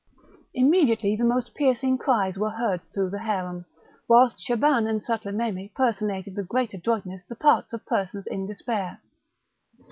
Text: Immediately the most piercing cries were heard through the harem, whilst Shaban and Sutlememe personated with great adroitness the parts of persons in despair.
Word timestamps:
Immediately 0.55 1.15
the 1.15 1.23
most 1.23 1.53
piercing 1.53 1.99
cries 1.99 2.35
were 2.35 2.49
heard 2.49 2.81
through 2.91 3.11
the 3.11 3.19
harem, 3.19 3.65
whilst 4.07 4.39
Shaban 4.39 4.87
and 4.87 4.99
Sutlememe 4.99 5.75
personated 5.75 6.35
with 6.35 6.47
great 6.47 6.73
adroitness 6.73 7.21
the 7.29 7.35
parts 7.35 7.71
of 7.71 7.85
persons 7.85 8.25
in 8.25 8.47
despair. 8.47 8.99